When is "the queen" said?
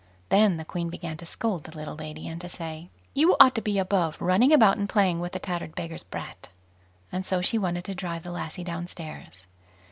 0.57-0.89